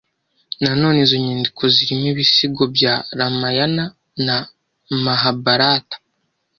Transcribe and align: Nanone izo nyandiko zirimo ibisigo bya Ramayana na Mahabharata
Nanone 0.63 0.97
izo 1.05 1.15
nyandiko 1.25 1.61
zirimo 1.75 2.05
ibisigo 2.13 2.63
bya 2.75 2.93
Ramayana 3.17 3.85
na 4.25 4.37
Mahabharata 5.03 5.95